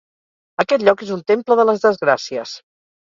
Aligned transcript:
Aquest 0.63 0.85
lloc 0.87 1.03
és 1.07 1.11
un 1.17 1.21
temple 1.33 1.59
de 1.61 1.67
les 1.71 1.85
desgràcies! 1.87 2.57